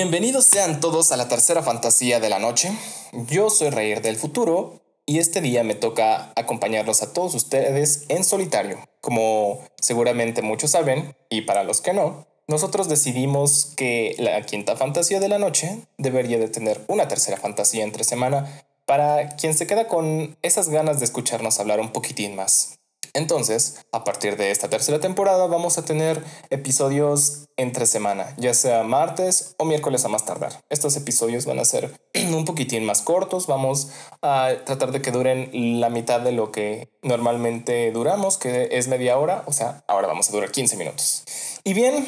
Bienvenidos 0.00 0.44
sean 0.44 0.78
todos 0.78 1.10
a 1.10 1.16
la 1.16 1.26
tercera 1.26 1.60
fantasía 1.60 2.20
de 2.20 2.28
la 2.28 2.38
noche. 2.38 2.70
Yo 3.26 3.50
soy 3.50 3.70
Reír 3.70 4.00
del 4.00 4.14
Futuro 4.14 4.80
y 5.06 5.18
este 5.18 5.40
día 5.40 5.64
me 5.64 5.74
toca 5.74 6.32
acompañarlos 6.36 7.02
a 7.02 7.12
todos 7.12 7.34
ustedes 7.34 8.04
en 8.08 8.22
solitario. 8.22 8.78
Como 9.00 9.58
seguramente 9.80 10.40
muchos 10.40 10.70
saben, 10.70 11.16
y 11.30 11.40
para 11.40 11.64
los 11.64 11.80
que 11.80 11.94
no, 11.94 12.28
nosotros 12.46 12.88
decidimos 12.88 13.72
que 13.76 14.14
la 14.20 14.40
quinta 14.42 14.76
fantasía 14.76 15.18
de 15.18 15.30
la 15.30 15.40
noche 15.40 15.80
debería 15.96 16.38
de 16.38 16.48
tener 16.48 16.80
una 16.86 17.08
tercera 17.08 17.36
fantasía 17.36 17.82
entre 17.82 18.04
semana 18.04 18.62
para 18.86 19.30
quien 19.30 19.52
se 19.52 19.66
queda 19.66 19.88
con 19.88 20.36
esas 20.42 20.68
ganas 20.68 21.00
de 21.00 21.06
escucharnos 21.06 21.58
hablar 21.58 21.80
un 21.80 21.90
poquitín 21.90 22.36
más. 22.36 22.77
Entonces, 23.14 23.84
a 23.92 24.04
partir 24.04 24.36
de 24.36 24.50
esta 24.50 24.68
tercera 24.68 25.00
temporada 25.00 25.46
vamos 25.46 25.78
a 25.78 25.84
tener 25.84 26.22
episodios 26.50 27.46
entre 27.56 27.86
semana, 27.86 28.34
ya 28.36 28.54
sea 28.54 28.84
martes 28.84 29.54
o 29.58 29.64
miércoles 29.64 30.04
a 30.04 30.08
más 30.08 30.24
tardar. 30.24 30.60
Estos 30.70 30.96
episodios 30.96 31.44
van 31.46 31.58
a 31.58 31.64
ser 31.64 31.92
un 32.14 32.44
poquitín 32.44 32.84
más 32.84 33.02
cortos, 33.02 33.46
vamos 33.46 33.90
a 34.22 34.52
tratar 34.64 34.92
de 34.92 35.02
que 35.02 35.10
duren 35.10 35.80
la 35.80 35.90
mitad 35.90 36.20
de 36.20 36.32
lo 36.32 36.52
que 36.52 36.88
normalmente 37.02 37.90
duramos, 37.92 38.38
que 38.38 38.68
es 38.72 38.88
media 38.88 39.18
hora, 39.18 39.42
o 39.46 39.52
sea, 39.52 39.84
ahora 39.88 40.06
vamos 40.06 40.28
a 40.28 40.32
durar 40.32 40.50
15 40.50 40.76
minutos. 40.76 41.24
Y 41.64 41.74
bien, 41.74 42.06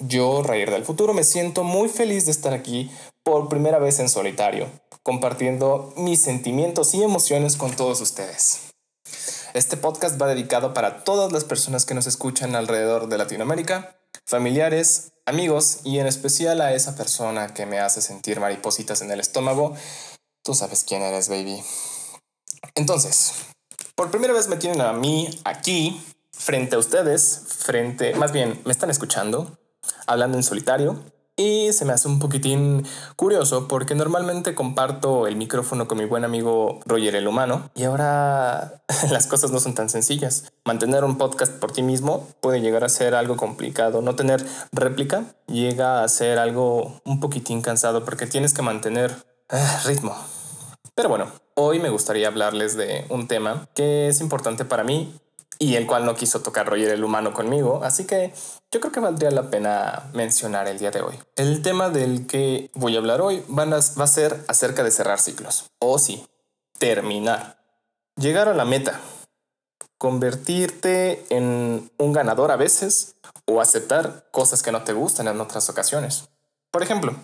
yo, 0.00 0.42
Reír 0.42 0.70
del 0.70 0.84
Futuro, 0.84 1.14
me 1.14 1.24
siento 1.24 1.64
muy 1.64 1.88
feliz 1.88 2.26
de 2.26 2.32
estar 2.32 2.52
aquí 2.52 2.90
por 3.22 3.48
primera 3.48 3.78
vez 3.78 4.00
en 4.00 4.08
solitario, 4.08 4.66
compartiendo 5.02 5.92
mis 5.96 6.20
sentimientos 6.20 6.94
y 6.94 7.02
emociones 7.02 7.56
con 7.56 7.74
todos 7.74 8.00
ustedes. 8.00 8.73
Este 9.54 9.76
podcast 9.76 10.20
va 10.20 10.26
dedicado 10.26 10.74
para 10.74 11.04
todas 11.04 11.30
las 11.30 11.44
personas 11.44 11.86
que 11.86 11.94
nos 11.94 12.08
escuchan 12.08 12.56
alrededor 12.56 13.06
de 13.06 13.18
Latinoamérica, 13.18 13.96
familiares, 14.26 15.12
amigos 15.26 15.78
y 15.84 16.00
en 16.00 16.08
especial 16.08 16.60
a 16.60 16.72
esa 16.72 16.96
persona 16.96 17.54
que 17.54 17.64
me 17.64 17.78
hace 17.78 18.02
sentir 18.02 18.40
maripositas 18.40 19.00
en 19.00 19.12
el 19.12 19.20
estómago. 19.20 19.76
Tú 20.42 20.54
sabes 20.54 20.82
quién 20.82 21.02
eres, 21.02 21.28
baby. 21.28 21.62
Entonces, 22.74 23.32
por 23.94 24.10
primera 24.10 24.32
vez 24.32 24.48
me 24.48 24.56
tienen 24.56 24.80
a 24.80 24.92
mí 24.92 25.40
aquí, 25.44 26.04
frente 26.32 26.74
a 26.74 26.80
ustedes, 26.80 27.42
frente, 27.46 28.12
más 28.16 28.32
bien, 28.32 28.60
me 28.64 28.72
están 28.72 28.90
escuchando, 28.90 29.56
hablando 30.08 30.36
en 30.36 30.42
solitario, 30.42 31.00
y 31.36 31.72
se 31.72 31.84
me 31.84 31.92
hace 31.92 32.08
un 32.08 32.18
poquitín 32.18 32.86
curioso 33.16 33.66
porque 33.66 33.94
normalmente 33.94 34.54
comparto 34.54 35.26
el 35.26 35.36
micrófono 35.36 35.88
con 35.88 35.98
mi 35.98 36.04
buen 36.04 36.24
amigo 36.24 36.80
Roger 36.86 37.16
el 37.16 37.26
Humano 37.26 37.70
y 37.74 37.84
ahora 37.84 38.82
las 39.10 39.26
cosas 39.26 39.50
no 39.50 39.60
son 39.60 39.74
tan 39.74 39.90
sencillas. 39.90 40.52
Mantener 40.64 41.04
un 41.04 41.18
podcast 41.18 41.52
por 41.54 41.72
ti 41.72 41.82
mismo 41.82 42.28
puede 42.40 42.60
llegar 42.60 42.84
a 42.84 42.88
ser 42.88 43.14
algo 43.14 43.36
complicado. 43.36 44.00
No 44.00 44.14
tener 44.14 44.44
réplica 44.72 45.24
llega 45.46 46.04
a 46.04 46.08
ser 46.08 46.38
algo 46.38 47.00
un 47.04 47.20
poquitín 47.20 47.62
cansado 47.62 48.04
porque 48.04 48.26
tienes 48.26 48.54
que 48.54 48.62
mantener 48.62 49.14
eh, 49.50 49.66
ritmo. 49.84 50.16
Pero 50.94 51.08
bueno, 51.08 51.26
hoy 51.54 51.80
me 51.80 51.88
gustaría 51.88 52.28
hablarles 52.28 52.76
de 52.76 53.06
un 53.08 53.26
tema 53.26 53.68
que 53.74 54.06
es 54.06 54.20
importante 54.20 54.64
para 54.64 54.84
mí 54.84 55.12
y 55.58 55.76
el 55.76 55.86
cual 55.86 56.04
no 56.04 56.14
quiso 56.14 56.40
tocar 56.40 56.66
Roger 56.66 56.90
el 56.90 57.04
humano 57.04 57.32
conmigo, 57.32 57.80
así 57.82 58.06
que 58.06 58.32
yo 58.70 58.80
creo 58.80 58.92
que 58.92 59.00
valdría 59.00 59.30
la 59.30 59.50
pena 59.50 60.10
mencionar 60.12 60.66
el 60.68 60.78
día 60.78 60.90
de 60.90 61.02
hoy. 61.02 61.18
El 61.36 61.62
tema 61.62 61.90
del 61.90 62.26
que 62.26 62.70
voy 62.74 62.96
a 62.96 62.98
hablar 62.98 63.20
hoy 63.20 63.44
va 63.48 63.64
a 63.76 64.06
ser 64.06 64.44
acerca 64.48 64.82
de 64.82 64.90
cerrar 64.90 65.20
ciclos, 65.20 65.70
o 65.78 65.98
sí, 65.98 66.26
terminar, 66.78 67.58
llegar 68.16 68.48
a 68.48 68.54
la 68.54 68.64
meta, 68.64 69.00
convertirte 69.98 71.24
en 71.30 71.90
un 71.98 72.12
ganador 72.12 72.50
a 72.50 72.56
veces 72.56 73.14
o 73.46 73.60
aceptar 73.60 74.26
cosas 74.30 74.62
que 74.62 74.72
no 74.72 74.82
te 74.82 74.92
gustan 74.92 75.28
en 75.28 75.40
otras 75.40 75.68
ocasiones. 75.68 76.28
Por 76.70 76.82
ejemplo, 76.82 77.14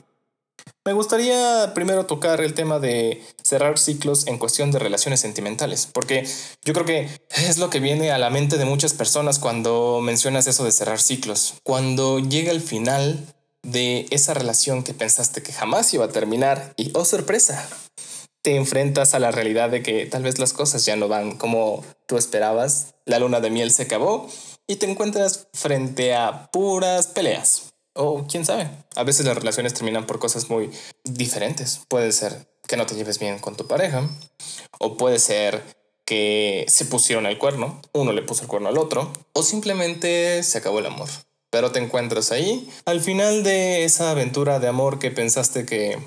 me 0.91 0.95
gustaría 0.95 1.71
primero 1.73 2.07
tocar 2.07 2.41
el 2.41 2.53
tema 2.53 2.81
de 2.81 3.23
cerrar 3.45 3.79
ciclos 3.79 4.27
en 4.27 4.39
cuestión 4.39 4.73
de 4.73 4.81
relaciones 4.81 5.21
sentimentales, 5.21 5.87
porque 5.87 6.27
yo 6.65 6.73
creo 6.73 6.85
que 6.85 7.09
es 7.37 7.59
lo 7.59 7.71
que 7.71 7.79
viene 7.79 8.11
a 8.11 8.19
la 8.19 8.29
mente 8.29 8.59
de 8.59 8.65
muchas 8.65 8.93
personas 8.93 9.39
cuando 9.39 10.01
mencionas 10.03 10.49
eso 10.49 10.65
de 10.65 10.73
cerrar 10.73 11.01
ciclos. 11.01 11.55
Cuando 11.63 12.19
llega 12.19 12.51
el 12.51 12.61
final 12.61 13.25
de 13.63 14.09
esa 14.11 14.35
relación 14.35 14.83
que 14.83 14.93
pensaste 14.93 15.45
que 15.45 15.53
jamás 15.53 15.95
iba 15.95 16.07
a 16.07 16.11
terminar 16.11 16.73
y, 16.77 16.91
oh 16.95 17.05
sorpresa, 17.05 17.69
te 18.43 18.57
enfrentas 18.57 19.15
a 19.15 19.21
la 19.21 19.31
realidad 19.31 19.71
de 19.71 19.85
que 19.85 20.07
tal 20.07 20.25
vez 20.25 20.41
las 20.41 20.53
cosas 20.53 20.85
ya 20.85 20.97
no 20.97 21.07
van 21.07 21.37
como 21.37 21.85
tú 22.09 22.17
esperabas, 22.17 22.95
la 23.05 23.21
luna 23.21 23.39
de 23.39 23.51
miel 23.51 23.71
se 23.71 23.85
acabó 23.85 24.29
y 24.67 24.75
te 24.75 24.91
encuentras 24.91 25.47
frente 25.53 26.17
a 26.17 26.51
puras 26.51 27.07
peleas 27.07 27.70
o 28.01 28.27
quién 28.27 28.47
sabe, 28.47 28.71
a 28.97 29.05
veces 29.05 29.27
las 29.27 29.37
relaciones 29.37 29.75
terminan 29.75 30.07
por 30.07 30.19
cosas 30.19 30.49
muy 30.49 30.71
diferentes. 31.05 31.83
Puede 31.87 32.13
ser 32.13 32.49
que 32.67 32.79
no 32.79 32.87
te 32.87 32.95
lleves 32.95 33.19
bien 33.19 33.39
con 33.39 33.57
tu 33.57 33.67
pareja, 33.67 34.09
o 34.79 34.97
puede 34.97 35.19
ser 35.19 35.63
que 36.07 36.65
se 36.67 36.87
pusieron 36.87 37.27
el 37.27 37.37
cuerno, 37.37 37.83
uno 37.93 38.13
le 38.13 38.23
puso 38.23 38.43
el 38.43 38.49
cuerno 38.49 38.71
al 38.71 38.79
otro, 38.79 39.13
o 39.35 39.43
simplemente 39.43 40.43
se 40.43 40.59
acabó 40.59 40.79
el 40.79 40.87
amor. 40.87 41.11
Pero 41.51 41.73
te 41.73 41.79
encuentras 41.79 42.33
ahí 42.33 42.71
al 42.87 43.03
final 43.03 43.43
de 43.43 43.85
esa 43.85 44.13
aventura 44.13 44.61
de 44.61 44.69
amor 44.69 44.99
que 44.99 45.11
pensaste 45.11 45.67
que 45.67 45.99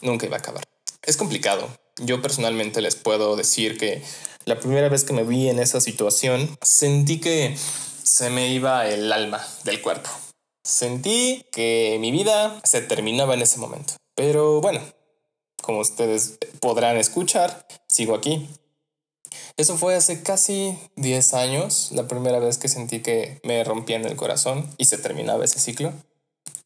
nunca 0.00 0.26
iba 0.26 0.36
a 0.36 0.40
acabar. 0.40 0.64
Es 1.02 1.16
complicado. 1.16 1.68
Yo 1.98 2.20
personalmente 2.20 2.80
les 2.80 2.96
puedo 2.96 3.36
decir 3.36 3.78
que 3.78 4.02
la 4.44 4.58
primera 4.58 4.88
vez 4.88 5.04
que 5.04 5.12
me 5.12 5.22
vi 5.22 5.48
en 5.48 5.60
esa 5.60 5.80
situación 5.80 6.58
sentí 6.62 7.20
que 7.20 7.56
se 8.02 8.30
me 8.30 8.48
iba 8.48 8.88
el 8.88 9.12
alma 9.12 9.46
del 9.64 9.80
cuerpo. 9.80 10.10
Sentí 10.62 11.44
que 11.50 11.96
mi 12.00 12.12
vida 12.12 12.60
se 12.62 12.82
terminaba 12.82 13.34
en 13.34 13.42
ese 13.42 13.58
momento. 13.58 13.94
Pero 14.14 14.60
bueno, 14.60 14.80
como 15.60 15.80
ustedes 15.80 16.38
podrán 16.60 16.96
escuchar, 16.96 17.66
sigo 17.88 18.14
aquí. 18.14 18.48
Eso 19.56 19.76
fue 19.76 19.94
hace 19.94 20.22
casi 20.22 20.78
10 20.96 21.34
años, 21.34 21.90
la 21.92 22.06
primera 22.06 22.38
vez 22.38 22.58
que 22.58 22.68
sentí 22.68 23.00
que 23.00 23.40
me 23.42 23.64
rompían 23.64 24.04
el 24.04 24.16
corazón 24.16 24.68
y 24.78 24.84
se 24.84 24.98
terminaba 24.98 25.44
ese 25.44 25.58
ciclo. 25.58 25.92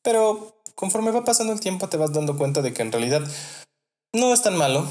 Pero 0.02 0.54
conforme 0.74 1.10
va 1.10 1.24
pasando 1.24 1.52
el 1.52 1.60
tiempo 1.60 1.88
te 1.88 1.96
vas 1.96 2.12
dando 2.12 2.36
cuenta 2.36 2.62
de 2.62 2.72
que 2.72 2.82
en 2.82 2.92
realidad 2.92 3.22
no 4.12 4.32
es 4.32 4.42
tan 4.42 4.56
malo. 4.56 4.86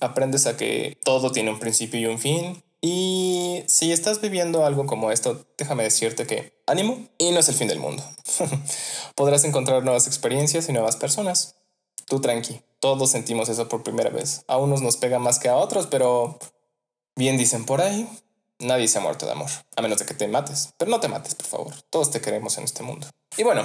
Aprendes 0.00 0.46
a 0.46 0.56
que 0.56 0.98
todo 1.04 1.30
tiene 1.32 1.50
un 1.50 1.58
principio 1.58 2.00
y 2.00 2.06
un 2.06 2.18
fin 2.18 2.62
y 2.88 3.64
si 3.66 3.90
estás 3.90 4.20
viviendo 4.20 4.64
algo 4.64 4.86
como 4.86 5.10
esto, 5.10 5.44
déjame 5.58 5.82
decirte 5.82 6.24
que 6.24 6.62
ánimo 6.68 7.08
y 7.18 7.32
no 7.32 7.40
es 7.40 7.48
el 7.48 7.56
fin 7.56 7.66
del 7.66 7.80
mundo. 7.80 8.04
Podrás 9.16 9.42
encontrar 9.42 9.82
nuevas 9.82 10.06
experiencias 10.06 10.68
y 10.68 10.72
nuevas 10.72 10.94
personas. 10.94 11.56
Tú 12.06 12.20
tranqui, 12.20 12.60
todos 12.78 13.10
sentimos 13.10 13.48
eso 13.48 13.68
por 13.68 13.82
primera 13.82 14.10
vez. 14.10 14.44
A 14.46 14.58
unos 14.58 14.82
nos 14.82 14.98
pega 14.98 15.18
más 15.18 15.40
que 15.40 15.48
a 15.48 15.56
otros, 15.56 15.88
pero 15.88 16.38
bien 17.16 17.36
dicen 17.36 17.64
por 17.64 17.80
ahí, 17.80 18.08
nadie 18.60 18.86
se 18.86 18.98
ha 18.98 19.00
muerto 19.00 19.26
de 19.26 19.32
amor, 19.32 19.50
a 19.74 19.82
menos 19.82 19.98
de 19.98 20.06
que 20.06 20.14
te 20.14 20.28
mates. 20.28 20.72
Pero 20.78 20.88
no 20.88 21.00
te 21.00 21.08
mates, 21.08 21.34
por 21.34 21.46
favor. 21.46 21.74
Todos 21.90 22.12
te 22.12 22.20
queremos 22.20 22.56
en 22.56 22.62
este 22.62 22.84
mundo. 22.84 23.08
Y 23.36 23.42
bueno, 23.42 23.64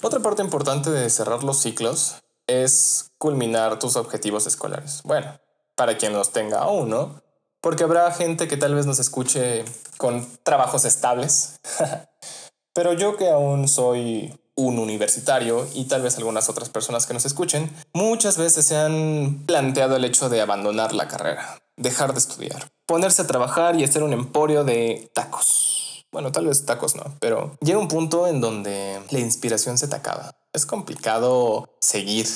otra 0.00 0.20
parte 0.20 0.42
importante 0.42 0.90
de 0.90 1.10
cerrar 1.10 1.42
los 1.42 1.60
ciclos 1.60 2.22
es 2.46 3.10
culminar 3.18 3.80
tus 3.80 3.96
objetivos 3.96 4.46
escolares. 4.46 5.02
Bueno, 5.02 5.40
para 5.74 5.98
quien 5.98 6.12
los 6.12 6.30
tenga 6.30 6.60
aún, 6.60 6.88
¿no? 6.88 7.26
Porque 7.60 7.84
habrá 7.84 8.10
gente 8.12 8.48
que 8.48 8.56
tal 8.56 8.74
vez 8.74 8.86
nos 8.86 8.98
escuche 8.98 9.64
con 9.96 10.26
trabajos 10.42 10.84
estables, 10.84 11.60
pero 12.72 12.92
yo 12.92 13.16
que 13.16 13.30
aún 13.30 13.68
soy 13.68 14.32
un 14.58 14.78
universitario 14.80 15.66
y 15.72 15.84
tal 15.84 16.02
vez 16.02 16.16
algunas 16.18 16.48
otras 16.48 16.68
personas 16.68 17.06
que 17.06 17.14
nos 17.14 17.24
escuchen, 17.24 17.70
muchas 17.94 18.38
veces 18.38 18.66
se 18.66 18.76
han 18.76 19.44
planteado 19.46 19.96
el 19.96 20.04
hecho 20.04 20.28
de 20.28 20.40
abandonar 20.40 20.94
la 20.94 21.06
carrera, 21.06 21.62
dejar 21.76 22.12
de 22.12 22.18
estudiar, 22.18 22.68
ponerse 22.84 23.22
a 23.22 23.26
trabajar 23.26 23.76
y 23.76 23.84
hacer 23.84 24.02
un 24.02 24.12
emporio 24.12 24.64
de 24.64 25.10
tacos. 25.14 26.04
Bueno, 26.10 26.32
tal 26.32 26.46
vez 26.46 26.64
tacos 26.66 26.96
no, 26.96 27.04
pero 27.20 27.56
llega 27.60 27.78
un 27.78 27.86
punto 27.86 28.26
en 28.26 28.40
donde 28.40 29.00
la 29.10 29.18
inspiración 29.20 29.78
se 29.78 29.86
te 29.86 29.94
acaba. 29.94 30.32
Es 30.52 30.66
complicado 30.66 31.76
seguir 31.80 32.26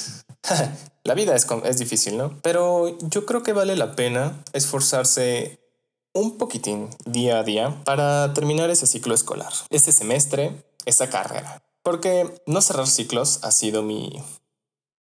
La 1.05 1.15
vida 1.15 1.35
es, 1.35 1.47
es 1.65 1.79
difícil, 1.79 2.17
¿no? 2.17 2.39
Pero 2.43 2.97
yo 3.01 3.27
creo 3.27 3.43
que 3.43 3.53
vale 3.53 3.75
la 3.75 3.97
pena 3.97 4.45
esforzarse 4.53 5.59
un 6.15 6.39
poquitín 6.39 6.91
día 7.07 7.39
a 7.39 7.43
día 7.43 7.83
para 7.85 8.33
terminar 8.35 8.71
ese 8.71 8.87
ciclo 8.87 9.15
escolar, 9.15 9.53
este 9.71 9.93
semestre, 9.93 10.63
esa 10.85 11.11
carrera. 11.11 11.63
Porque 11.83 12.33
no 12.47 12.61
cerrar 12.61 12.87
ciclos 12.87 13.41
ha 13.43 13.51
sido 13.51 13.83
mi, 13.83 14.23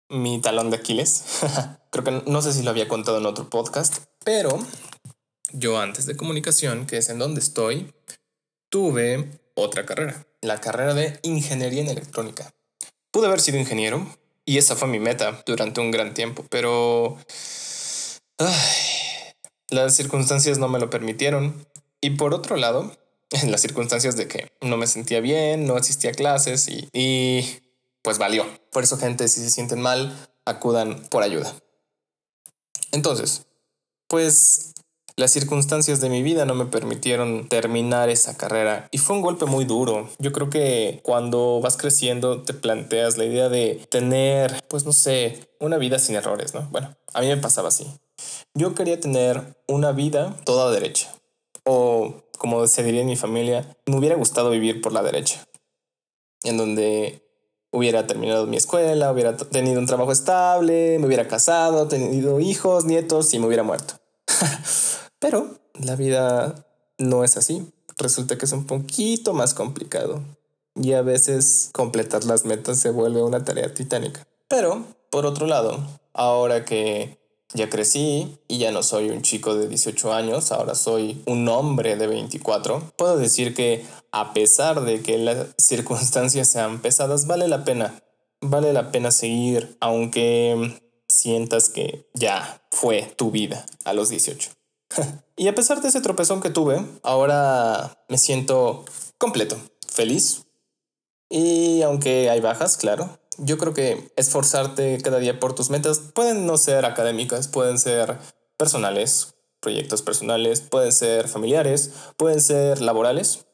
mi 0.09 0.39
talón 0.39 0.69
de 0.69 0.77
Aquiles. 0.77 1.23
Creo 1.91 2.03
que 2.03 2.23
no 2.29 2.41
sé 2.41 2.53
si 2.53 2.61
lo 2.61 2.69
había 2.69 2.87
contado 2.87 3.17
en 3.17 3.25
otro 3.25 3.49
podcast, 3.49 3.97
pero 4.23 4.59
yo 5.53 5.79
antes 5.79 6.05
de 6.05 6.17
comunicación, 6.17 6.85
que 6.85 6.97
es 6.97 7.09
en 7.09 7.19
donde 7.19 7.39
estoy, 7.39 7.93
tuve 8.69 9.31
otra 9.55 9.85
carrera, 9.85 10.27
la 10.41 10.61
carrera 10.61 10.93
de 10.93 11.19
ingeniería 11.23 11.81
en 11.81 11.89
electrónica. 11.89 12.53
Pude 13.11 13.27
haber 13.27 13.39
sido 13.39 13.57
ingeniero, 13.57 14.05
y 14.47 14.57
esa 14.57 14.77
fue 14.77 14.87
mi 14.87 14.97
meta 14.97 15.43
durante 15.45 15.81
un 15.81 15.91
gran 15.91 16.13
tiempo, 16.13 16.45
pero 16.49 17.17
las 19.69 19.93
circunstancias 19.93 20.57
no 20.57 20.69
me 20.69 20.79
lo 20.79 20.89
permitieron. 20.89 21.67
Y 21.99 22.11
por 22.11 22.33
otro 22.33 22.55
lado, 22.55 22.95
en 23.31 23.51
las 23.51 23.59
circunstancias 23.59 24.15
de 24.15 24.29
que 24.29 24.49
no 24.61 24.77
me 24.77 24.87
sentía 24.87 25.19
bien, 25.19 25.67
no 25.67 25.75
asistía 25.75 26.11
a 26.11 26.13
clases 26.13 26.69
y, 26.69 26.87
y 26.93 27.59
pues 28.01 28.19
valió. 28.19 28.45
Por 28.71 28.83
eso, 28.83 28.97
gente, 28.97 29.27
si 29.27 29.41
se 29.41 29.49
sienten 29.49 29.81
mal, 29.81 30.15
acudan 30.45 31.03
por 31.09 31.23
ayuda. 31.23 31.53
Entonces, 32.93 33.47
pues 34.07 34.73
las 35.17 35.31
circunstancias 35.31 35.99
de 35.99 36.09
mi 36.09 36.21
vida 36.21 36.45
no 36.45 36.53
me 36.53 36.67
permitieron 36.67 37.49
terminar 37.49 38.09
esa 38.09 38.37
carrera 38.37 38.87
y 38.91 38.99
fue 38.99 39.15
un 39.15 39.23
golpe 39.23 39.45
muy 39.45 39.65
duro. 39.65 40.07
Yo 40.19 40.31
creo 40.31 40.51
que 40.51 40.99
cuando 41.01 41.59
vas 41.59 41.75
creciendo 41.75 42.43
te 42.43 42.53
planteas 42.53 43.17
la 43.17 43.25
idea 43.25 43.49
de 43.49 43.87
tener, 43.89 44.63
pues 44.69 44.85
no 44.85 44.93
sé, 44.93 45.49
una 45.59 45.77
vida 45.77 45.97
sin 45.97 46.15
errores, 46.15 46.53
¿no? 46.53 46.67
Bueno, 46.69 46.95
a 47.15 47.21
mí 47.21 47.27
me 47.27 47.37
pasaba 47.37 47.69
así. 47.69 47.87
Yo 48.53 48.75
quería 48.75 48.99
tener 48.99 49.57
una 49.67 49.91
vida 49.91 50.37
toda 50.45 50.71
derecha. 50.71 51.11
O, 51.65 52.21
como 52.37 52.67
se 52.67 52.83
diría 52.83 53.01
en 53.01 53.07
mi 53.07 53.15
familia, 53.15 53.75
me 53.87 53.97
hubiera 53.97 54.15
gustado 54.15 54.51
vivir 54.51 54.81
por 54.81 54.93
la 54.93 55.01
derecha. 55.01 55.43
En 56.43 56.57
donde 56.57 57.23
hubiera 57.71 58.05
terminado 58.05 58.45
mi 58.45 58.57
escuela, 58.57 59.11
hubiera 59.11 59.35
tenido 59.35 59.79
un 59.79 59.87
trabajo 59.87 60.11
estable, 60.11 60.99
me 60.99 61.07
hubiera 61.07 61.27
casado, 61.27 61.87
tenido 61.87 62.39
hijos, 62.39 62.85
nietos 62.85 63.33
y 63.33 63.39
me 63.39 63.47
hubiera 63.47 63.63
muerto. 63.63 63.95
Pero 65.19 65.57
la 65.73 65.95
vida 65.95 66.65
no 66.97 67.23
es 67.23 67.37
así. 67.37 67.71
Resulta 67.97 68.37
que 68.37 68.45
es 68.45 68.51
un 68.51 68.65
poquito 68.65 69.33
más 69.33 69.53
complicado. 69.53 70.21
Y 70.75 70.93
a 70.93 71.01
veces 71.01 71.69
completar 71.73 72.23
las 72.25 72.45
metas 72.45 72.79
se 72.79 72.91
vuelve 72.91 73.23
una 73.23 73.43
tarea 73.43 73.73
titánica. 73.73 74.27
Pero, 74.47 74.85
por 75.09 75.25
otro 75.25 75.47
lado, 75.47 75.79
ahora 76.13 76.65
que 76.65 77.17
ya 77.53 77.69
crecí 77.69 78.37
y 78.47 78.59
ya 78.59 78.71
no 78.71 78.83
soy 78.83 79.09
un 79.09 79.21
chico 79.21 79.55
de 79.55 79.67
18 79.67 80.13
años, 80.13 80.51
ahora 80.51 80.75
soy 80.75 81.23
un 81.25 81.47
hombre 81.49 81.95
de 81.95 82.07
24. 82.07 82.93
Puedo 82.97 83.17
decir 83.17 83.55
que 83.55 83.85
a 84.11 84.33
pesar 84.33 84.81
de 84.81 85.01
que 85.01 85.17
las 85.17 85.47
circunstancias 85.57 86.49
sean 86.49 86.81
pesadas, 86.81 87.25
vale 87.25 87.47
la 87.47 87.63
pena. 87.63 88.03
Vale 88.41 88.71
la 88.71 88.91
pena 88.91 89.09
seguir, 89.09 89.77
aunque 89.79 90.79
sientas 91.09 91.69
que 91.69 92.07
ya 92.13 92.61
fue 92.69 93.13
tu 93.17 93.31
vida 93.31 93.65
a 93.83 93.93
los 93.93 94.09
18. 94.09 94.56
Y 95.35 95.47
a 95.47 95.55
pesar 95.55 95.81
de 95.81 95.89
ese 95.89 96.01
tropezón 96.01 96.41
que 96.41 96.49
tuve, 96.49 96.83
ahora 97.03 97.97
me 98.09 98.17
siento 98.17 98.85
completo, 99.17 99.57
feliz. 99.87 100.45
Y 101.29 101.81
aunque 101.81 102.29
hay 102.29 102.39
bajas, 102.39 102.77
claro, 102.77 103.19
yo 103.37 103.57
creo 103.57 103.73
que 103.73 104.11
esforzarte 104.15 104.97
cada 105.01 105.19
día 105.19 105.39
por 105.39 105.53
tus 105.53 105.69
metas 105.69 105.99
pueden 105.99 106.45
no 106.45 106.57
ser 106.57 106.85
académicas, 106.85 107.47
pueden 107.47 107.77
ser 107.77 108.17
personales, 108.57 109.35
proyectos 109.59 110.01
personales, 110.01 110.61
pueden 110.61 110.91
ser 110.91 111.27
familiares, 111.27 111.91
pueden 112.17 112.41
ser 112.41 112.81
laborales. 112.81 113.45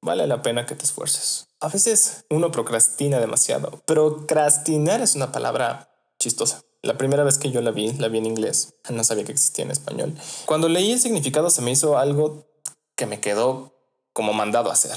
Vale 0.00 0.26
la 0.26 0.42
pena 0.42 0.64
que 0.64 0.76
te 0.76 0.84
esfuerces. 0.84 1.48
A 1.60 1.68
veces 1.68 2.24
uno 2.30 2.52
procrastina 2.52 3.18
demasiado. 3.18 3.82
Procrastinar 3.84 5.00
es 5.00 5.16
una 5.16 5.32
palabra 5.32 5.90
chistosa. 6.18 6.62
La 6.82 6.96
primera 6.96 7.24
vez 7.24 7.38
que 7.38 7.50
yo 7.50 7.60
la 7.60 7.70
vi, 7.70 7.92
la 7.94 8.08
vi 8.08 8.18
en 8.18 8.26
inglés. 8.26 8.74
No 8.88 9.02
sabía 9.04 9.24
que 9.24 9.32
existía 9.32 9.64
en 9.64 9.70
español. 9.70 10.14
Cuando 10.46 10.68
leí 10.68 10.92
el 10.92 11.00
significado 11.00 11.50
se 11.50 11.62
me 11.62 11.70
hizo 11.70 11.98
algo 11.98 12.46
que 12.96 13.06
me 13.06 13.20
quedó 13.20 13.72
como 14.12 14.32
mandado 14.32 14.70
a 14.70 14.74
hacer 14.74 14.96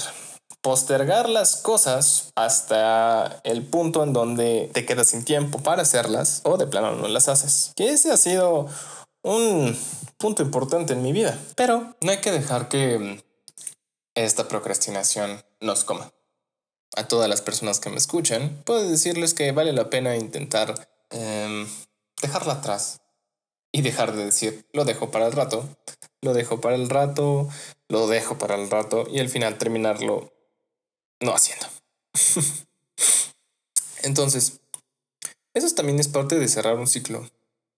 postergar 0.62 1.28
las 1.28 1.56
cosas 1.56 2.32
hasta 2.36 3.40
el 3.42 3.66
punto 3.66 4.04
en 4.04 4.12
donde 4.12 4.70
te 4.72 4.86
quedas 4.86 5.08
sin 5.08 5.24
tiempo 5.24 5.58
para 5.58 5.82
hacerlas 5.82 6.40
o 6.44 6.56
de 6.56 6.68
plano 6.68 6.94
no 6.94 7.08
las 7.08 7.28
haces. 7.28 7.72
Que 7.76 7.90
ese 7.90 8.12
ha 8.12 8.16
sido 8.16 8.68
un 9.22 9.76
punto 10.18 10.42
importante 10.42 10.92
en 10.92 11.02
mi 11.02 11.12
vida. 11.12 11.38
Pero 11.56 11.94
no 12.00 12.10
hay 12.10 12.20
que 12.20 12.30
dejar 12.30 12.68
que 12.68 13.22
esta 14.14 14.48
procrastinación 14.48 15.42
nos 15.60 15.84
coma. 15.84 16.12
A 16.94 17.08
todas 17.08 17.28
las 17.28 17.40
personas 17.40 17.80
que 17.80 17.90
me 17.90 17.96
escuchan, 17.96 18.62
puedo 18.64 18.88
decirles 18.88 19.34
que 19.34 19.50
vale 19.50 19.72
la 19.72 19.90
pena 19.90 20.16
intentar 20.16 20.91
em, 21.12 21.68
dejarla 22.20 22.54
atrás 22.54 23.00
y 23.72 23.82
dejar 23.82 24.14
de 24.14 24.26
decir, 24.26 24.66
lo 24.72 24.84
dejo 24.84 25.10
para 25.10 25.26
el 25.26 25.32
rato, 25.32 25.68
lo 26.20 26.34
dejo 26.34 26.60
para 26.60 26.76
el 26.76 26.88
rato, 26.88 27.48
lo 27.88 28.06
dejo 28.06 28.38
para 28.38 28.54
el 28.54 28.70
rato 28.70 29.06
y 29.10 29.20
al 29.20 29.28
final 29.28 29.58
terminarlo 29.58 30.32
no 31.20 31.34
haciendo. 31.34 31.66
Entonces, 34.02 34.60
eso 35.54 35.74
también 35.74 36.00
es 36.00 36.08
parte 36.08 36.38
de 36.38 36.48
cerrar 36.48 36.78
un 36.78 36.86
ciclo. 36.86 37.28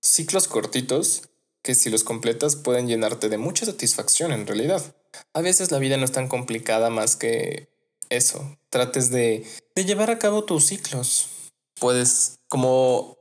Ciclos 0.00 0.48
cortitos 0.48 1.28
que 1.62 1.75
si 1.75 1.88
los 1.88 2.04
completas 2.04 2.56
pueden 2.56 2.88
llenarte 2.88 3.28
de 3.28 3.38
mucha 3.38 3.64
satisfacción 3.64 4.32
en 4.32 4.46
realidad. 4.46 4.94
A 5.32 5.40
veces 5.40 5.70
la 5.70 5.78
vida 5.78 5.96
no 5.96 6.04
es 6.04 6.12
tan 6.12 6.28
complicada 6.28 6.90
más 6.90 7.16
que 7.16 7.69
eso. 8.10 8.58
Trates 8.69 9.10
de, 9.10 9.46
de 9.75 9.84
llevar 9.84 10.10
a 10.10 10.19
cabo 10.19 10.44
tus 10.44 10.66
ciclos. 10.66 11.28
Puedes, 11.80 12.37
como 12.48 13.16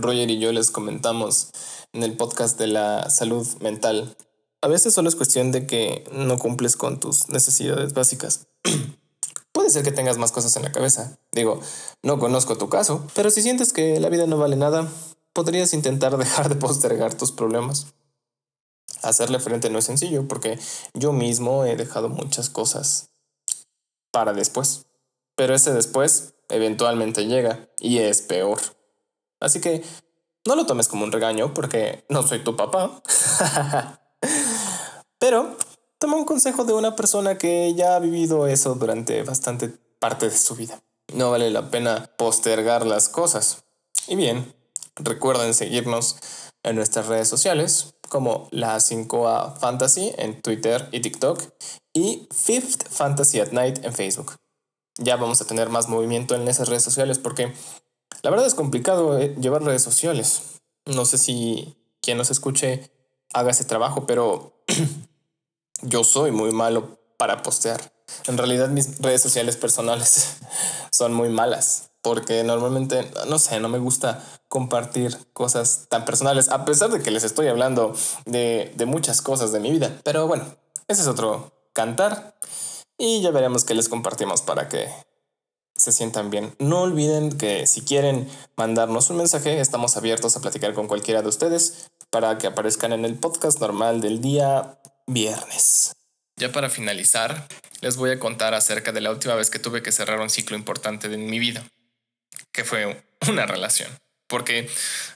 Roger 0.00 0.30
y 0.30 0.38
yo 0.38 0.52
les 0.52 0.70
comentamos 0.70 1.50
en 1.92 2.02
el 2.02 2.16
podcast 2.16 2.58
de 2.58 2.68
la 2.68 3.10
salud 3.10 3.46
mental, 3.60 4.16
a 4.60 4.68
veces 4.68 4.94
solo 4.94 5.08
es 5.08 5.16
cuestión 5.16 5.52
de 5.52 5.66
que 5.66 6.04
no 6.12 6.38
cumples 6.38 6.76
con 6.76 6.98
tus 6.98 7.28
necesidades 7.28 7.94
básicas. 7.94 8.48
Puede 9.52 9.70
ser 9.70 9.82
que 9.82 9.92
tengas 9.92 10.18
más 10.18 10.32
cosas 10.32 10.56
en 10.56 10.62
la 10.62 10.72
cabeza. 10.72 11.18
Digo, 11.32 11.60
no 12.02 12.18
conozco 12.18 12.58
tu 12.58 12.68
caso, 12.68 13.06
pero 13.14 13.30
si 13.30 13.42
sientes 13.42 13.72
que 13.72 14.00
la 14.00 14.08
vida 14.08 14.26
no 14.26 14.38
vale 14.38 14.56
nada, 14.56 14.88
podrías 15.32 15.74
intentar 15.74 16.16
dejar 16.16 16.48
de 16.48 16.56
postergar 16.56 17.14
tus 17.14 17.32
problemas. 17.32 17.86
Hacerle 19.02 19.38
frente 19.38 19.70
no 19.70 19.78
es 19.78 19.84
sencillo 19.84 20.26
porque 20.26 20.58
yo 20.94 21.12
mismo 21.12 21.64
he 21.64 21.76
dejado 21.76 22.08
muchas 22.08 22.50
cosas 22.50 23.10
para 24.10 24.32
después. 24.32 24.86
Pero 25.36 25.54
ese 25.54 25.72
después 25.72 26.34
eventualmente 26.48 27.26
llega 27.26 27.68
y 27.78 27.98
es 27.98 28.22
peor. 28.22 28.58
Así 29.40 29.60
que 29.60 29.82
no 30.46 30.56
lo 30.56 30.66
tomes 30.66 30.88
como 30.88 31.04
un 31.04 31.12
regaño 31.12 31.52
porque 31.54 32.04
no 32.08 32.26
soy 32.26 32.42
tu 32.42 32.56
papá. 32.56 33.02
Pero 35.18 35.56
toma 35.98 36.16
un 36.16 36.24
consejo 36.24 36.64
de 36.64 36.72
una 36.72 36.96
persona 36.96 37.38
que 37.38 37.74
ya 37.74 37.96
ha 37.96 37.98
vivido 37.98 38.46
eso 38.46 38.74
durante 38.74 39.22
bastante 39.22 39.68
parte 39.98 40.28
de 40.28 40.36
su 40.36 40.54
vida. 40.54 40.80
No 41.12 41.30
vale 41.30 41.50
la 41.50 41.70
pena 41.70 42.10
postergar 42.16 42.86
las 42.86 43.08
cosas. 43.08 43.64
Y 44.06 44.16
bien, 44.16 44.54
recuerden 44.96 45.54
seguirnos 45.54 46.16
en 46.62 46.76
nuestras 46.76 47.06
redes 47.06 47.28
sociales 47.28 47.94
como 48.08 48.48
la 48.50 48.76
5A 48.76 49.58
Fantasy 49.58 50.12
en 50.16 50.40
Twitter 50.40 50.88
y 50.92 51.00
TikTok 51.00 51.42
y 51.92 52.28
Fifth 52.30 52.88
Fantasy 52.88 53.40
at 53.40 53.52
Night 53.52 53.84
en 53.84 53.92
Facebook. 53.92 54.36
Ya 54.98 55.16
vamos 55.16 55.40
a 55.40 55.46
tener 55.46 55.68
más 55.68 55.88
movimiento 55.88 56.34
en 56.34 56.48
esas 56.48 56.68
redes 56.68 56.82
sociales 56.82 57.18
porque 57.18 57.54
la 58.22 58.30
verdad 58.30 58.46
es 58.46 58.54
complicado 58.54 59.18
eh, 59.18 59.34
llevar 59.40 59.62
redes 59.62 59.82
sociales. 59.82 60.60
No 60.86 61.04
sé 61.04 61.18
si 61.18 61.76
quien 62.00 62.18
nos 62.18 62.30
escuche 62.30 62.90
haga 63.32 63.50
ese 63.50 63.64
trabajo, 63.64 64.06
pero 64.06 64.64
yo 65.82 66.04
soy 66.04 66.30
muy 66.30 66.52
malo 66.52 66.98
para 67.16 67.42
postear. 67.42 67.92
En 68.26 68.38
realidad 68.38 68.68
mis 68.68 68.98
redes 69.00 69.22
sociales 69.22 69.56
personales 69.56 70.38
son 70.90 71.12
muy 71.12 71.28
malas 71.28 71.90
porque 72.02 72.42
normalmente, 72.44 73.10
no 73.28 73.38
sé, 73.38 73.60
no 73.60 73.68
me 73.68 73.78
gusta 73.78 74.24
compartir 74.48 75.18
cosas 75.34 75.86
tan 75.90 76.04
personales, 76.04 76.48
a 76.48 76.64
pesar 76.64 76.90
de 76.90 77.02
que 77.02 77.10
les 77.10 77.24
estoy 77.24 77.48
hablando 77.48 77.94
de, 78.24 78.72
de 78.76 78.86
muchas 78.86 79.20
cosas 79.20 79.52
de 79.52 79.60
mi 79.60 79.70
vida. 79.70 80.00
Pero 80.04 80.26
bueno, 80.26 80.44
ese 80.86 81.02
es 81.02 81.08
otro 81.08 81.52
cantar 81.74 82.38
y 82.96 83.20
ya 83.20 83.30
veremos 83.30 83.64
qué 83.64 83.74
les 83.74 83.88
compartimos 83.88 84.42
para 84.42 84.68
que 84.68 84.88
se 85.78 85.92
sientan 85.92 86.28
bien. 86.28 86.54
No 86.58 86.82
olviden 86.82 87.38
que 87.38 87.66
si 87.66 87.82
quieren 87.82 88.28
mandarnos 88.56 89.08
un 89.10 89.16
mensaje, 89.16 89.60
estamos 89.60 89.96
abiertos 89.96 90.36
a 90.36 90.40
platicar 90.40 90.74
con 90.74 90.88
cualquiera 90.88 91.22
de 91.22 91.28
ustedes 91.28 91.88
para 92.10 92.36
que 92.36 92.48
aparezcan 92.48 92.92
en 92.92 93.04
el 93.04 93.14
podcast 93.14 93.60
normal 93.60 94.00
del 94.00 94.20
día 94.20 94.78
viernes. 95.06 95.94
Ya 96.36 96.52
para 96.52 96.68
finalizar, 96.68 97.48
les 97.80 97.96
voy 97.96 98.10
a 98.10 98.18
contar 98.18 98.54
acerca 98.54 98.92
de 98.92 99.00
la 99.00 99.10
última 99.10 99.34
vez 99.34 99.50
que 99.50 99.58
tuve 99.58 99.82
que 99.82 99.92
cerrar 99.92 100.20
un 100.20 100.30
ciclo 100.30 100.56
importante 100.56 101.08
de 101.08 101.16
mi 101.16 101.38
vida, 101.38 101.64
que 102.52 102.64
fue 102.64 103.02
una 103.28 103.46
relación. 103.46 103.90
Porque 104.28 104.68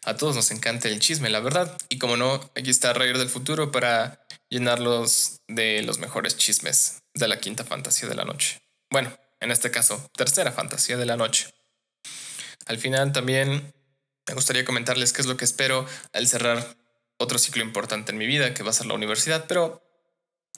a 0.05 0.17
todos 0.17 0.35
nos 0.35 0.51
encanta 0.53 0.89
el 0.89 0.99
chisme, 0.99 1.29
la 1.29 1.41
verdad. 1.41 1.77
Y 1.91 1.99
como 1.99 2.17
no, 2.17 2.41
aquí 2.57 2.71
está 2.71 2.95
Reír 2.95 3.19
del 3.19 3.29
Futuro 3.29 3.71
para 3.71 4.25
llenarlos 4.49 5.41
de 5.49 5.83
los 5.83 5.99
mejores 5.99 6.37
chismes 6.37 7.03
de 7.15 7.29
la 7.29 7.39
quinta 7.39 7.65
fantasía 7.65 8.09
de 8.09 8.15
la 8.15 8.25
noche. 8.25 8.63
Bueno, 8.91 9.13
en 9.43 9.51
este 9.51 9.71
caso, 9.71 10.11
tercera 10.17 10.53
fantasía 10.53 10.97
de 10.97 11.07
la 11.07 11.17
noche. 11.17 11.53
Al 12.67 12.79
final 12.79 13.13
también 13.13 13.75
me 14.29 14.35
gustaría 14.35 14.65
comentarles 14.65 15.13
qué 15.13 15.21
es 15.21 15.27
lo 15.27 15.37
que 15.37 15.45
espero 15.45 15.87
al 16.13 16.29
cerrar 16.29 16.77
otro 17.19 17.39
ciclo 17.39 17.63
importante 17.63 18.13
en 18.13 18.19
mi 18.19 18.27
vida, 18.27 18.55
que 18.55 18.63
va 18.63 18.71
a 18.71 18.75
ser 18.75 18.87
la 18.87 18.95
universidad, 18.95 19.47
pero 19.49 19.83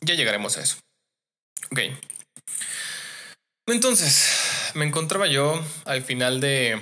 ya 0.01 0.15
llegaremos 0.15 0.57
a 0.57 0.63
eso. 0.63 0.77
Ok. 1.71 1.81
Entonces, 3.67 4.29
me 4.75 4.85
encontraba 4.85 5.27
yo 5.27 5.65
al 5.87 6.03
final 6.03 6.41
de, 6.41 6.79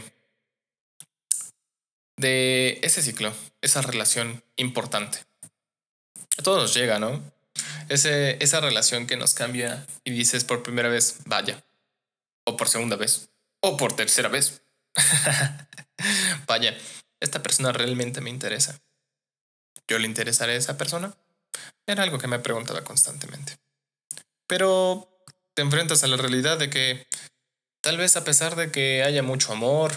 de 2.16 2.80
ese 2.82 3.02
ciclo, 3.02 3.32
esa 3.61 3.80
relación 3.82 4.42
importante. 4.56 5.18
A 6.37 6.42
todos 6.42 6.61
nos 6.61 6.75
llega, 6.75 6.99
¿no? 6.99 7.23
Ese, 7.88 8.42
esa 8.42 8.61
relación 8.61 9.06
que 9.06 9.16
nos 9.16 9.35
cambia 9.35 9.87
y 10.02 10.11
dices 10.11 10.44
por 10.44 10.62
primera 10.64 10.88
vez, 10.88 11.18
vaya, 11.26 11.62
o 12.45 12.57
por 12.57 12.69
segunda 12.69 12.97
vez, 12.97 13.31
o 13.61 13.77
por 13.77 13.95
tercera 13.95 14.29
vez. 14.29 14.63
Vaya, 16.47 16.77
esta 17.21 17.43
persona 17.43 17.73
realmente 17.73 18.21
me 18.21 18.31
interesa. 18.31 18.81
¿Yo 19.89 19.99
le 19.99 20.07
interesaré 20.07 20.55
a 20.55 20.57
esa 20.57 20.77
persona? 20.77 21.17
Era 21.87 22.03
algo 22.03 22.19
que 22.19 22.29
me 22.29 22.39
preguntaba 22.39 22.83
constantemente. 22.85 23.59
Pero 24.47 25.25
te 25.55 25.63
enfrentas 25.63 26.03
a 26.05 26.09
la 26.09 26.17
realidad 26.17 26.59
de 26.59 26.71
que 26.71 27.07
tal 27.81 27.97
vez 27.97 28.17
a 28.17 28.25
pesar 28.25 28.57
de 28.57 28.71
que 28.71 29.03
haya 29.03 29.23
mucho 29.23 29.53
amor, 29.53 29.93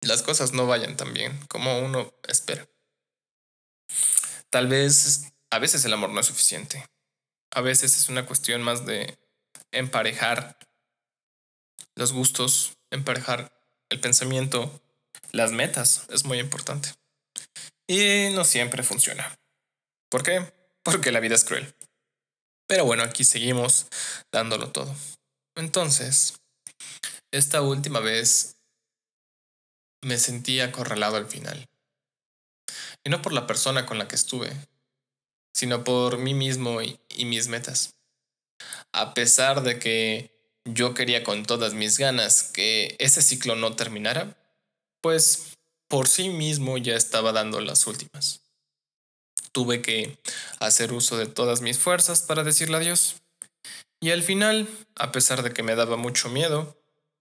las 0.00 0.22
cosas 0.22 0.52
no 0.52 0.66
vayan 0.66 0.96
tan 0.96 1.12
bien 1.12 1.38
como 1.48 1.78
uno 1.80 2.14
espera. 2.26 2.68
Tal 4.50 4.68
vez 4.68 5.32
a 5.50 5.58
veces 5.58 5.84
el 5.84 5.92
amor 5.92 6.10
no 6.10 6.20
es 6.20 6.26
suficiente. 6.26 6.86
A 7.50 7.60
veces 7.60 7.96
es 7.96 8.08
una 8.08 8.26
cuestión 8.26 8.62
más 8.62 8.86
de 8.86 9.18
emparejar 9.72 10.58
los 11.98 12.12
gustos, 12.12 12.78
emparejar 12.90 13.52
el 13.90 14.00
pensamiento, 14.00 14.80
las 15.32 15.50
metas, 15.50 16.06
es 16.10 16.24
muy 16.24 16.38
importante. 16.38 16.94
Y 17.88 18.30
no 18.34 18.44
siempre 18.44 18.84
funciona. 18.84 19.36
¿Por 20.08 20.22
qué? 20.22 20.52
Porque 20.84 21.10
la 21.10 21.20
vida 21.20 21.34
es 21.34 21.44
cruel. 21.44 21.74
Pero 22.68 22.84
bueno, 22.84 23.02
aquí 23.02 23.24
seguimos 23.24 23.88
dándolo 24.30 24.70
todo. 24.70 24.94
Entonces, 25.56 26.40
esta 27.32 27.62
última 27.62 27.98
vez 27.98 28.56
me 30.02 30.18
sentí 30.18 30.60
acorralado 30.60 31.16
al 31.16 31.26
final. 31.26 31.68
Y 33.02 33.10
no 33.10 33.22
por 33.22 33.32
la 33.32 33.48
persona 33.48 33.86
con 33.86 33.98
la 33.98 34.06
que 34.06 34.14
estuve, 34.14 34.52
sino 35.52 35.82
por 35.82 36.18
mí 36.18 36.32
mismo 36.32 36.80
y, 36.80 37.00
mis 37.24 37.48
metas. 37.48 37.96
A 38.92 39.14
pesar 39.14 39.62
de 39.62 39.80
que 39.80 40.37
yo 40.74 40.94
quería 40.94 41.24
con 41.24 41.44
todas 41.44 41.74
mis 41.74 41.98
ganas 41.98 42.42
que 42.42 42.96
ese 42.98 43.22
ciclo 43.22 43.56
no 43.56 43.76
terminara, 43.76 44.36
pues 45.00 45.56
por 45.88 46.08
sí 46.08 46.28
mismo 46.28 46.78
ya 46.78 46.94
estaba 46.94 47.32
dando 47.32 47.60
las 47.60 47.86
últimas. 47.86 48.40
Tuve 49.52 49.80
que 49.80 50.18
hacer 50.60 50.92
uso 50.92 51.16
de 51.16 51.26
todas 51.26 51.60
mis 51.60 51.78
fuerzas 51.78 52.22
para 52.22 52.44
decirle 52.44 52.76
adiós. 52.76 53.16
Y 54.00 54.10
al 54.10 54.22
final, 54.22 54.68
a 54.96 55.10
pesar 55.10 55.42
de 55.42 55.52
que 55.52 55.62
me 55.62 55.74
daba 55.74 55.96
mucho 55.96 56.28
miedo, 56.28 56.76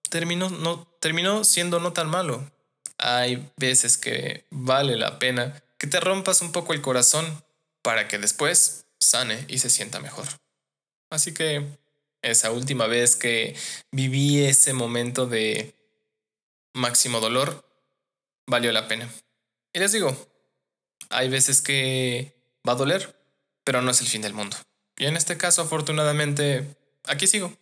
terminó, 0.10 0.50
no, 0.50 0.86
terminó 1.00 1.44
siendo 1.44 1.80
no 1.80 1.94
tan 1.94 2.10
malo. 2.10 2.52
Hay 2.98 3.50
veces 3.58 3.98
que 3.98 4.46
vale 4.50 4.96
la 4.98 5.20
pena 5.20 5.64
que 5.78 5.88
te 5.88 6.00
rompas 6.00 6.42
un 6.42 6.52
poco 6.52 6.74
el 6.74 6.82
corazón 6.82 7.44
para 7.82 8.08
que 8.08 8.18
después 8.18 8.86
sane 9.00 9.46
y 9.48 9.60
se 9.60 9.70
sienta 9.70 10.00
mejor. 10.00 10.28
Así 11.10 11.34
que 11.34 11.66
esa 12.22 12.52
última 12.52 12.88
vez 12.88 13.16
que 13.16 13.56
viví 13.92 14.44
ese 14.44 14.74
momento 14.74 15.28
de 15.28 15.76
máximo 16.74 17.20
dolor, 17.20 17.66
valió 18.48 18.72
la 18.72 18.88
pena. 18.88 19.10
Y 19.74 19.80
les 19.80 19.92
digo, 19.92 20.16
hay 21.10 21.30
veces 21.30 21.62
que 21.62 22.34
va 22.68 22.74
a 22.74 22.78
doler, 22.78 23.16
pero 23.64 23.82
no 23.82 23.92
es 23.92 24.02
el 24.02 24.08
fin 24.08 24.22
del 24.22 24.34
mundo. 24.34 24.58
Y 24.98 25.06
en 25.06 25.16
este 25.16 25.38
caso, 25.38 25.62
afortunadamente, 25.62 26.76
aquí 27.06 27.28
sigo. 27.28 27.56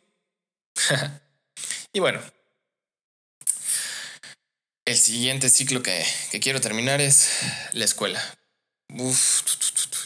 y 1.93 2.00
bueno, 2.00 2.21
el 4.85 4.97
siguiente 4.97 5.50
ciclo 5.50 5.81
que, 5.81 6.05
quiero 6.41 6.62
terminar 6.62 7.01
es 7.01 7.29
la 7.74 7.85
escuela. 7.85 8.21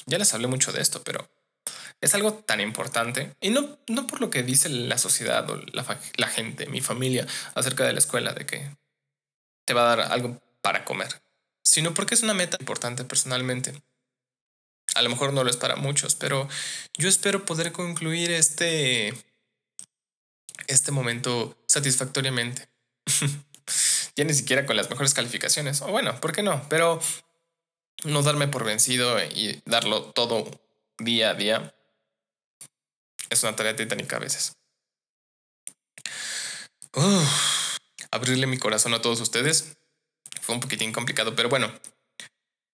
ya 0.05 0.17
les 0.17 0.33
hablé 0.33 0.47
mucho 0.47 0.71
de 0.71 0.81
esto, 0.81 1.03
pero 1.03 1.29
es 2.01 2.13
algo 2.15 2.33
tan 2.33 2.61
importante. 2.61 3.35
Y 3.41 3.49
no, 3.49 3.77
no 3.87 4.07
por 4.07 4.21
lo 4.21 4.29
que 4.29 4.43
dice 4.43 4.69
la 4.69 4.97
sociedad 4.97 5.49
o 5.49 5.57
la, 5.73 5.99
la 6.15 6.27
gente, 6.27 6.67
mi 6.67 6.81
familia, 6.81 7.27
acerca 7.55 7.85
de 7.85 7.93
la 7.93 7.99
escuela, 7.99 8.33
de 8.33 8.45
que 8.45 8.75
te 9.65 9.73
va 9.73 9.83
a 9.91 9.95
dar 9.95 10.11
algo 10.11 10.41
para 10.61 10.85
comer, 10.85 11.21
sino 11.63 11.93
porque 11.93 12.15
es 12.15 12.23
una 12.23 12.33
meta 12.33 12.57
importante 12.59 13.03
personalmente. 13.03 13.73
A 14.95 15.01
lo 15.01 15.09
mejor 15.09 15.33
no 15.33 15.43
lo 15.43 15.49
es 15.49 15.57
para 15.57 15.75
muchos, 15.75 16.15
pero 16.15 16.47
yo 16.97 17.07
espero 17.07 17.45
poder 17.45 17.71
concluir 17.71 18.31
este, 18.31 19.13
este 20.67 20.91
momento 20.91 21.55
satisfactoriamente. 21.67 22.67
ya 24.15 24.23
ni 24.23 24.33
siquiera 24.33 24.65
con 24.65 24.75
las 24.75 24.89
mejores 24.89 25.13
calificaciones. 25.13 25.81
O 25.81 25.87
bueno, 25.87 26.19
¿por 26.19 26.31
qué 26.31 26.41
no? 26.41 26.67
Pero 26.69 26.99
no 28.03 28.23
darme 28.23 28.47
por 28.47 28.63
vencido 28.63 29.21
y 29.23 29.61
darlo 29.65 30.05
todo 30.05 30.49
día 30.97 31.31
a 31.31 31.33
día 31.35 31.75
es 33.29 33.43
una 33.43 33.55
tarea 33.55 33.75
titánica 33.75 34.17
a 34.17 34.19
veces. 34.19 34.53
abrirle 38.12 38.48
mi 38.48 38.57
corazón 38.57 38.93
a 38.93 39.01
todos 39.01 39.21
ustedes 39.21 39.77
fue 40.41 40.55
un 40.55 40.62
poquitín 40.62 40.91
complicado, 40.91 41.36
pero 41.36 41.50
bueno, 41.50 41.71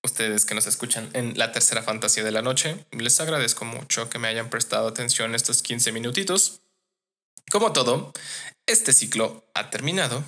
ustedes 0.04 0.46
que 0.46 0.56
nos 0.56 0.68
escuchan 0.68 1.10
en 1.14 1.38
la 1.38 1.52
tercera 1.52 1.84
fantasía 1.84 2.24
de 2.24 2.32
la 2.32 2.42
noche, 2.42 2.86
les 2.92 3.20
agradezco 3.20 3.66
mucho 3.66 4.10
que 4.10 4.20
me 4.20 4.28
hayan 4.28 4.50
prestado 4.50 4.88
atención 4.88 5.36
estos 5.36 5.62
15 5.62 5.92
minutitos. 5.92 6.62
Como 7.52 7.74
todo, 7.74 8.14
este 8.66 8.94
ciclo 8.94 9.46
ha 9.54 9.70
terminado 9.70 10.24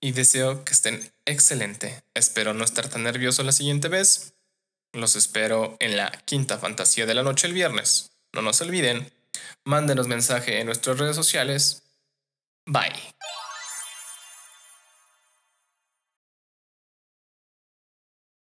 y 0.00 0.12
deseo 0.12 0.64
que 0.64 0.72
estén 0.72 1.12
excelente. 1.24 2.02
Espero 2.14 2.54
no 2.54 2.64
estar 2.64 2.88
tan 2.88 3.02
nervioso 3.02 3.42
la 3.42 3.52
siguiente 3.52 3.88
vez. 3.88 4.34
Los 4.92 5.16
espero 5.16 5.76
en 5.80 5.96
la 5.96 6.10
quinta 6.24 6.58
fantasía 6.58 7.06
de 7.06 7.14
la 7.14 7.22
noche 7.22 7.46
el 7.46 7.52
viernes. 7.52 8.12
No 8.32 8.42
nos 8.42 8.60
olviden, 8.60 9.12
mándenos 9.64 10.08
mensaje 10.08 10.60
en 10.60 10.66
nuestras 10.66 10.98
redes 10.98 11.16
sociales. 11.16 11.82
Bye. 12.66 13.15